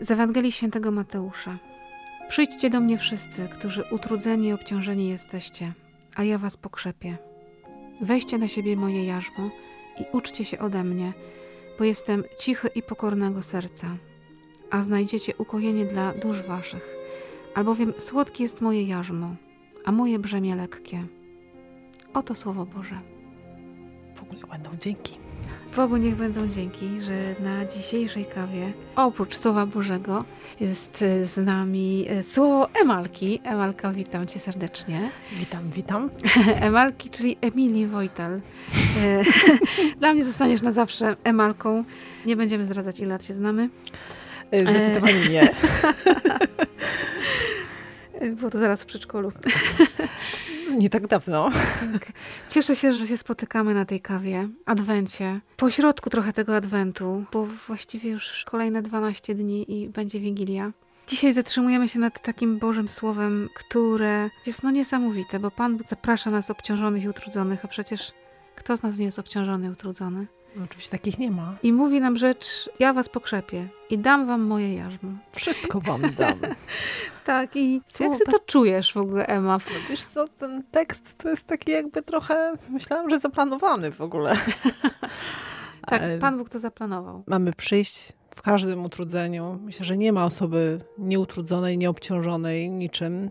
[0.00, 1.58] Z Ewangelii Świętego Mateusza.
[2.28, 5.72] Przyjdźcie do mnie wszyscy, którzy utrudzeni i obciążeni jesteście,
[6.16, 7.18] a ja was pokrzepię.
[8.00, 9.50] Weźcie na siebie moje jarzmo
[9.98, 11.12] i uczcie się ode mnie,
[11.78, 13.96] bo jestem cichy i pokornego serca,
[14.70, 16.96] a znajdziecie ukojenie dla dusz waszych,
[17.54, 19.36] albowiem słodkie jest moje jarzmo,
[19.84, 21.06] a moje brzemię lekkie.
[22.14, 23.00] Oto Słowo Boże.
[24.16, 25.29] Bogu będą dzięki.
[25.76, 30.24] Bogu niech będą dzięki, że na dzisiejszej kawie, oprócz Słowa Bożego,
[30.60, 33.40] jest e, z nami e, słowo Emalki.
[33.44, 35.10] Emalka, witam cię serdecznie.
[35.32, 36.10] Witam, witam.
[36.68, 38.32] Emalki, czyli Emilii Wojtal.
[38.32, 39.22] E,
[40.00, 41.84] Dla mnie zostaniesz na zawsze Emalką.
[42.26, 43.68] Nie będziemy zdradzać, ile lat się znamy.
[44.52, 45.54] Zdecydowanie nie.
[48.36, 49.32] Było to zaraz w przedszkolu.
[50.76, 51.50] Nie tak dawno.
[51.92, 52.12] Tak.
[52.48, 55.40] Cieszę się, że się spotykamy na tej kawie, adwencie.
[55.56, 60.72] Po środku trochę tego adwentu, bo właściwie już kolejne 12 dni i będzie Wigilia.
[61.06, 66.50] Dzisiaj zatrzymujemy się nad takim Bożym Słowem, które jest no niesamowite, bo Pan zaprasza nas
[66.50, 68.12] obciążonych i utrudzonych, a przecież
[68.60, 70.26] kto z nas nie jest obciążony i utrudzony?
[70.56, 71.56] No, oczywiście takich nie ma.
[71.62, 75.10] I mówi nam rzecz, ja was pokrzepię i dam wam moje jarzmo.
[75.32, 76.38] Wszystko wam dam.
[77.24, 79.58] tak, i jak ty to czujesz w ogóle, Emma?
[79.58, 84.36] No wiesz co, ten tekst to jest taki jakby trochę, myślałam, że zaplanowany w ogóle.
[85.86, 87.22] tak, Pan Bóg to zaplanował.
[87.26, 89.58] Mamy przyjść w każdym utrudzeniu.
[89.62, 93.30] Myślę, że nie ma osoby nieutrudzonej, nieobciążonej niczym.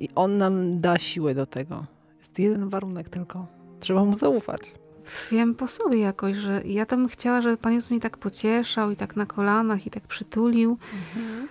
[0.00, 1.84] I On nam da siłę do tego.
[2.18, 3.59] Jest jeden warunek tylko.
[3.80, 4.74] Trzeba Mu zaufać
[5.30, 8.96] wiem po sobie jakoś, że ja bym chciała, żeby Pan Jezus mnie tak pocieszał i
[8.96, 10.78] tak na kolanach i tak przytulił.
[10.94, 11.48] Mhm.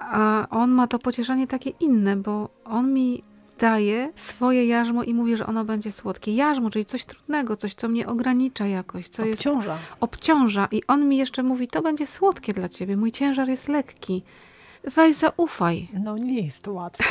[0.00, 3.22] A On ma to pocieszanie takie inne, bo On mi
[3.58, 6.34] daje swoje jarzmo i mówi, że ono będzie słodkie.
[6.34, 9.72] Jarzmo, czyli coś trudnego, coś, co mnie ogranicza jakoś, co obciąża.
[9.72, 9.84] jest...
[10.00, 10.68] Obciąża.
[10.70, 14.22] I On mi jeszcze mówi, to będzie słodkie dla ciebie, mój ciężar jest lekki.
[14.84, 15.88] Weź zaufaj.
[16.04, 17.04] No nie jest to łatwe.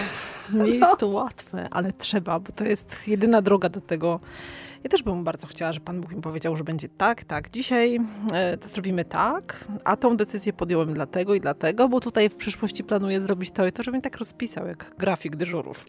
[0.66, 4.20] Nie jest to łatwe, ale trzeba, bo to jest jedyna droga do tego,
[4.84, 8.00] ja też bym bardzo chciała, że Pan Bóg mi powiedział, że będzie tak, tak, dzisiaj
[8.34, 12.84] e, to zrobimy tak, a tą decyzję podjąłem dlatego i dlatego, bo tutaj w przyszłości
[12.84, 15.86] planuję zrobić to i to, żebym tak rozpisał, jak grafik dyżurów.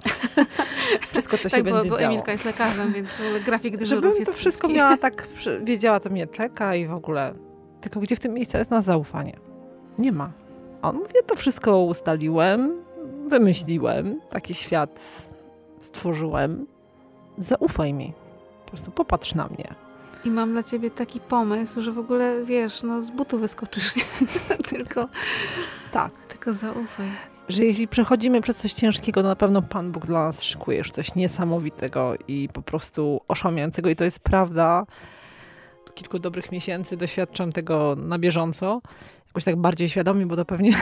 [1.13, 2.13] wszystko, co tak, się bo, będzie bo działo.
[2.13, 5.29] Emilka jest lekarzem, więc grafik dyżurów żebym jest to wszystko miała tak,
[5.65, 7.35] wiedziała, co mnie czeka i w ogóle.
[7.81, 9.37] Tylko gdzie w tym miejscu jest na zaufanie?
[9.99, 10.42] Nie ma.
[10.83, 12.85] On mówi, to wszystko ustaliłem,
[13.27, 15.01] wymyśliłem, taki świat
[15.79, 16.67] stworzyłem.
[17.39, 18.13] Zaufaj mi
[18.73, 19.75] prostu popatrz na mnie.
[20.25, 23.95] I mam dla ciebie taki pomysł, że w ogóle wiesz, no z butu wyskoczysz.
[24.71, 25.09] tylko
[25.93, 26.13] tak.
[26.29, 27.07] Tylko zaufaj.
[27.49, 30.91] Że jeśli przechodzimy przez coś ciężkiego, to na pewno Pan Bóg dla nas szykuje już
[30.91, 33.91] coś niesamowitego i po prostu oszałamiającego.
[33.91, 34.87] I to jest prawda.
[35.95, 38.81] Kilku dobrych miesięcy doświadczam tego na bieżąco.
[39.33, 40.75] Jakoś tak bardziej świadomie, bo to pewnie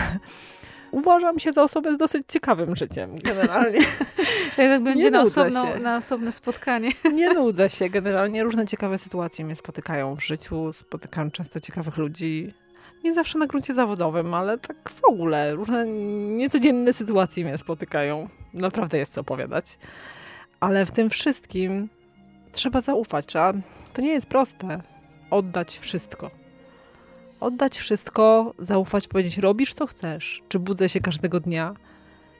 [0.90, 3.78] uważam się za osobę z dosyć ciekawym życiem generalnie.
[4.56, 6.90] tak będzie na, osobno, na osobne spotkanie.
[7.14, 7.90] Nie nudzę się.
[7.90, 10.72] Generalnie różne ciekawe sytuacje mnie spotykają w życiu.
[10.72, 12.54] Spotykam często ciekawych ludzi.
[13.04, 15.54] Nie zawsze na gruncie zawodowym, ale tak w ogóle.
[15.54, 15.86] Różne
[16.36, 18.28] niecodzienne sytuacje mnie spotykają.
[18.54, 19.78] Naprawdę jest co opowiadać.
[20.60, 21.88] Ale w tym wszystkim
[22.52, 23.26] trzeba zaufać.
[23.26, 23.52] Trzeba,
[23.92, 24.82] to nie jest proste.
[25.30, 26.39] Oddać wszystko
[27.40, 30.42] oddać wszystko, zaufać, powiedzieć, robisz co chcesz.
[30.48, 31.74] Czy budzę się każdego dnia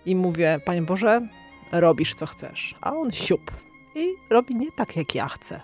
[0.07, 1.29] i mówię, Panie Boże,
[1.73, 2.75] robisz co chcesz.
[2.81, 3.51] A on siup
[3.95, 5.61] i robi nie tak, jak ja chcę.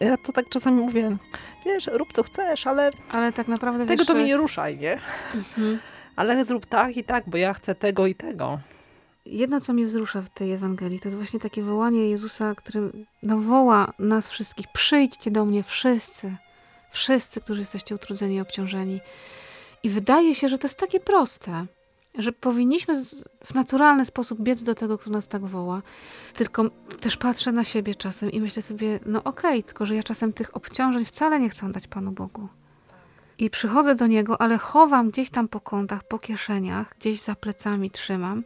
[0.00, 1.16] Ja to tak czasami mówię,
[1.64, 5.00] wiesz, rób co chcesz, ale, ale tak naprawdę tego wiesz, to mnie nie ruszaj, nie?
[5.34, 5.78] Mhm.
[6.16, 8.58] Ale zrób tak i tak, bo ja chcę tego i tego.
[9.26, 12.90] Jedno, co mnie wzrusza w tej Ewangelii, to jest właśnie takie wołanie Jezusa, który
[13.22, 14.66] no, woła nas wszystkich.
[14.72, 16.36] Przyjdźcie do mnie wszyscy,
[16.90, 19.00] Wszyscy, którzy jesteście utrudzeni obciążeni.
[19.82, 21.66] I wydaje się, że to jest takie proste,
[22.18, 23.04] że powinniśmy
[23.44, 25.82] w naturalny sposób biec do tego, kto nas tak woła.
[26.34, 26.70] Tylko
[27.00, 30.32] też patrzę na siebie czasem i myślę sobie, no okej, okay, tylko że ja czasem
[30.32, 32.48] tych obciążeń wcale nie chcę dać Panu Bogu.
[33.38, 37.90] I przychodzę do Niego, ale chowam gdzieś tam po kątach, po kieszeniach, gdzieś za plecami
[37.90, 38.44] trzymam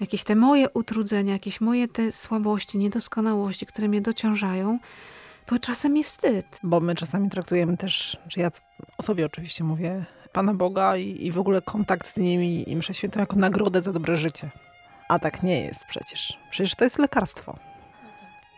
[0.00, 4.78] jakieś te moje utrudzenia, jakieś moje te słabości, niedoskonałości, które mnie dociążają
[5.50, 6.60] bo czasem mi wstyd.
[6.62, 8.50] Bo my czasami traktujemy też, że ja
[8.98, 12.94] o sobie oczywiście mówię, Pana Boga i, i w ogóle kontakt z nimi i mszę
[12.94, 14.50] świętą jako nagrodę za dobre życie.
[15.08, 16.38] A tak nie jest przecież.
[16.50, 17.58] Przecież to jest lekarstwo.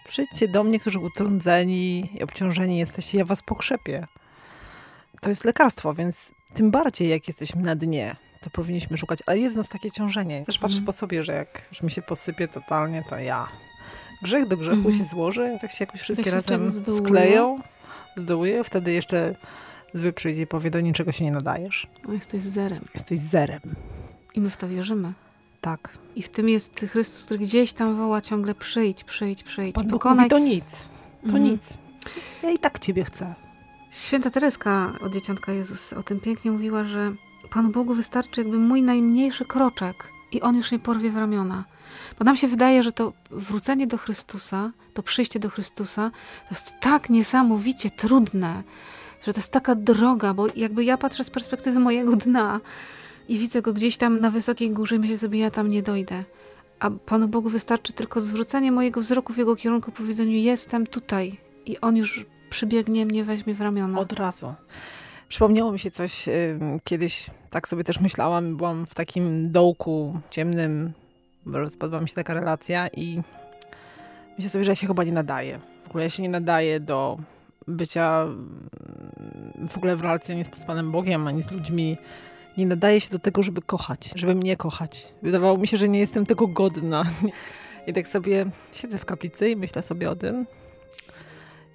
[0.08, 4.06] Przyjdźcie do mnie, którzy utrudzeni i obciążeni jesteście, ja was pokrzepię.
[5.20, 9.19] To jest lekarstwo, więc tym bardziej jak jesteśmy na dnie, to powinniśmy szukać.
[9.26, 10.44] Ale jest nas takie ciążenie.
[10.44, 10.87] Też patrzę mm.
[10.87, 13.49] po sobie, że jak już mi się posypie totalnie, to ja
[14.23, 14.99] grzech do grzechu mm.
[14.99, 17.61] się złoży, tak się jakoś wszystkie tak razem skleją,
[18.17, 19.35] zdołuje, wtedy jeszcze
[19.94, 21.87] Zły przyjdzie i powie, do niczego się nie nadajesz.
[22.09, 22.85] No, jesteś zerem.
[22.94, 23.61] Jesteś zerem.
[24.35, 25.12] I my w to wierzymy.
[25.61, 25.99] Tak.
[26.17, 29.75] I w tym jest Chrystus, który gdzieś tam woła ciągle przyjdź, przyjdź, przyjdź.
[29.75, 30.17] Pan Bóg Pokonaj.
[30.17, 30.88] mówi, to nic.
[31.23, 31.44] To Mhm.
[31.44, 31.75] nic.
[32.43, 33.35] Ja i tak ciebie chcę.
[33.91, 37.12] Święta Tereska od Dzieciątka Jezus o tym pięknie mówiła, że
[37.50, 41.64] Panu Bogu wystarczy jakby mój najmniejszy kroczek i On już mnie porwie w ramiona.
[42.19, 46.10] Bo nam się wydaje, że to wrócenie do Chrystusa, to przyjście do Chrystusa,
[46.48, 48.62] to jest tak niesamowicie trudne,
[49.26, 52.60] że to jest taka droga, bo jakby ja patrzę z perspektywy mojego dna
[53.28, 56.25] i widzę go gdzieś tam na wysokiej górze myślę sobie, ja tam nie dojdę.
[56.81, 61.81] A Panu Bogu wystarczy tylko zwrócenie mojego wzroku w Jego kierunku, powiedzeniu jestem tutaj i
[61.81, 64.00] On już przybiegnie mnie, weźmie w ramiona.
[64.00, 64.54] Od razu.
[65.28, 66.28] Przypomniało mi się coś,
[66.84, 70.92] kiedyś tak sobie też myślałam, byłam w takim dołku ciemnym,
[71.46, 73.22] rozpadła mi się taka relacja i
[74.36, 75.60] myślę sobie, że ja się chyba nie nadaję.
[75.84, 77.19] W ogóle ja się nie nadaję do
[77.66, 78.26] bycia
[79.69, 81.96] w ogóle w relacji ani z Panem Bogiem, ani z ludźmi.
[82.56, 85.14] Nie nadaję się do tego, żeby kochać, żeby mnie kochać.
[85.22, 87.04] Wydawało mi się, że nie jestem tego godna.
[87.86, 90.46] I tak sobie siedzę w kaplicy i myślę sobie o tym.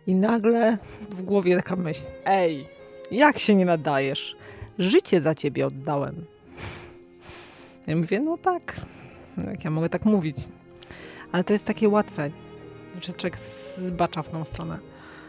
[0.08, 0.78] I nagle
[1.10, 2.06] w głowie taka myśl.
[2.26, 2.70] Ej,
[3.14, 4.36] jak się nie nadajesz?
[4.80, 6.26] Życie za ciebie oddałem.
[7.88, 8.82] Ja mówię, no tak.
[9.38, 10.36] Jak ja mogę tak mówić?
[11.32, 12.32] Ale to jest takie łatwe,
[13.02, 13.40] że człowiek
[13.78, 14.80] zbacza w tą stronę.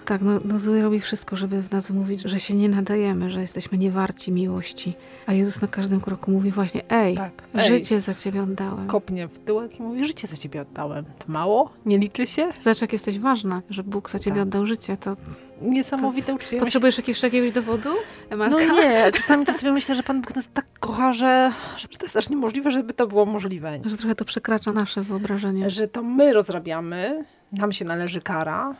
[0.05, 3.41] Tak, no, no zły robi wszystko, żeby w nas mówić, że się nie nadajemy, że
[3.41, 4.95] jesteśmy niewarci miłości.
[5.27, 7.33] A Jezus na każdym kroku mówi właśnie, ej, Tak.
[7.55, 8.87] życie za ciebie oddałem.
[8.87, 11.05] Kopnie w tyłek i mówi, życie za ciebie oddałem.
[11.05, 11.71] To mało?
[11.87, 12.53] Nie liczy się?
[12.61, 14.43] Zobacz, jak jesteś ważna, że Bóg za ciebie Tak.
[14.43, 14.97] oddał życie.
[14.97, 15.17] To
[15.63, 16.57] Niesamowite uczucie.
[16.57, 17.89] Ja potrzebujesz jakiegoś, jakiegoś dowodu,
[18.31, 18.57] Emarka?
[18.57, 22.07] No nie, czasami to sobie myślę, że Pan Bóg nas tak kocha, że, że to
[22.07, 23.81] jest aż niemożliwe, żeby to było możliwe.
[23.85, 25.71] Że trochę to przekracza nasze wyobrażenie.
[25.71, 28.75] Że to my rozrabiamy, nam się należy kara,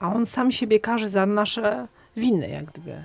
[0.00, 1.86] a On sam siebie każe za nasze
[2.16, 3.04] winy, jak gdyby.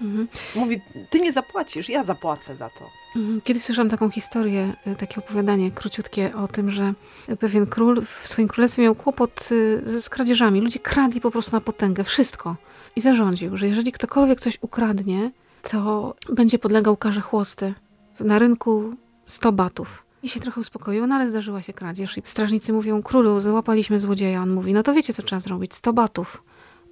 [0.00, 0.28] Mhm.
[0.54, 0.80] Mówi,
[1.10, 2.90] ty nie zapłacisz, ja zapłacę za to.
[3.16, 3.40] Mhm.
[3.40, 6.94] Kiedyś słyszałam taką historię, y, takie opowiadanie króciutkie o tym, że
[7.38, 10.60] pewien król w swoim królestwie miał kłopot y, z kradzieżami.
[10.60, 12.56] Ludzie kradli po prostu na potęgę wszystko.
[12.96, 15.30] I zarządził, że jeżeli ktokolwiek coś ukradnie,
[15.70, 17.74] to będzie podlegał karze chłosty.
[18.20, 18.94] Na rynku
[19.26, 20.07] 100 batów.
[20.22, 22.18] I się trochę uspokoił, no ale zdarzyła się kradzież.
[22.18, 24.42] I strażnicy mówią, królu, załapaliśmy złodzieja.
[24.42, 26.42] On mówi, no to wiecie, co trzeba zrobić, 100 batów.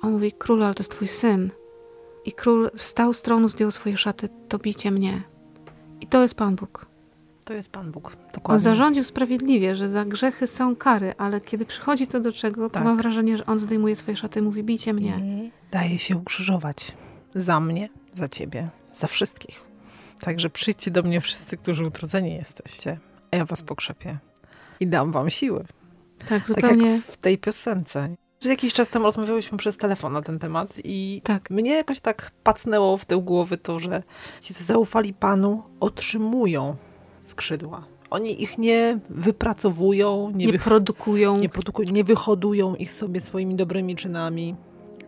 [0.03, 1.51] On mówi, królu, ale to jest twój syn.
[2.25, 5.23] I król wstał z tronu, zdjął swoje szaty, to bijcie mnie.
[6.01, 6.87] I to jest Pan Bóg.
[7.45, 8.61] To jest Pan Bóg, On dokładnie.
[8.61, 12.85] zarządził sprawiedliwie, że za grzechy są kary, ale kiedy przychodzi to do czego, to Tak.
[12.85, 15.17] mam wrażenie, że on zdejmuje swoje szaty i mówi, bijcie mnie.
[15.23, 16.93] I daje się ukrzyżować.
[17.35, 19.65] Za mnie, za ciebie, za wszystkich.
[20.21, 22.99] Także przyjdźcie do mnie wszyscy, którzy utrudzeni jesteście,
[23.37, 24.19] a ja was pokrzepię.
[24.81, 25.65] I dam wam siły.
[26.19, 26.91] Tak, Tak zupełnie.
[26.93, 28.09] jak w tej piosence.
[28.45, 31.51] Jakiś czas temu rozmawiałyśmy przez telefon na ten temat i Tak.
[31.51, 34.03] mnie jakoś tak pacnęło w tył głowy to, że
[34.41, 36.77] ci, co zaufali Panu, otrzymują
[37.21, 37.85] skrzydła.
[38.11, 41.37] Oni ich nie wypracowują, nie, Nie produkują.
[41.37, 44.55] nie produkują, nie wyhodują ich sobie swoimi dobrymi czynami.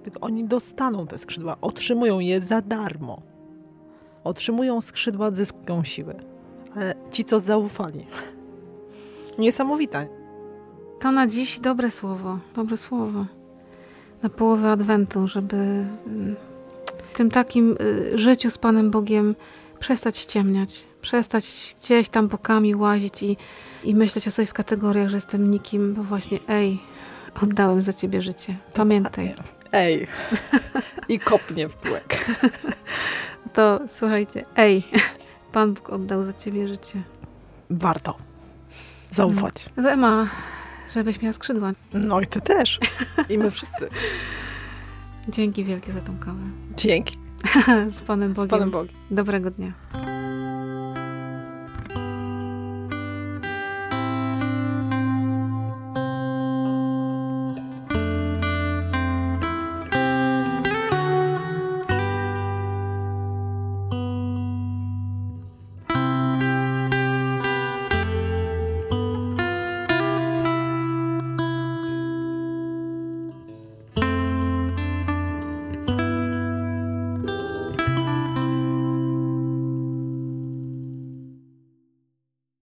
[0.03, 3.23] Tylko oni dostaną te skrzydła, otrzymują je za darmo.
[4.25, 6.15] Otrzymują skrzydła, odzyskują siły.
[6.77, 8.07] Ale ci, co zaufali.
[9.39, 10.09] Niesamowite.
[11.01, 12.39] To na dziś dobre słowo.
[12.55, 13.27] Dobre słowo.
[14.23, 16.37] Na połowę Adwentu, żeby mm,
[17.13, 19.35] w tym takim y, życiu z Panem Bogiem
[19.79, 20.85] przestać ściemniać.
[21.01, 23.37] Przestać gdzieś tam bokami łazić i,
[23.85, 26.79] i myśleć o sobie w kategoriach, że jestem nikim, bo właśnie ej,
[27.43, 28.57] oddałem za ciebie życie.
[28.75, 29.35] Pamiętaj.
[29.73, 30.07] Ej.
[31.09, 32.27] I kopnie w tyłek.
[33.53, 34.85] To słuchajcie, ej,
[35.53, 37.03] Pan Bóg oddał za ciebie życie.
[37.71, 38.17] Warto
[39.11, 39.67] zaufać.
[39.77, 40.27] No to Ema,
[40.95, 41.73] żebyś miała skrzydła.
[41.95, 42.81] No i ty też.
[43.29, 43.89] I my wszyscy.
[45.29, 46.41] Dzięki wielkie za tą kawę.
[46.77, 47.19] Dzięki.
[47.89, 48.49] Z Panem Bogiem.
[48.49, 48.95] Z Panem Bogiem.
[49.11, 49.73] Dobrego dnia.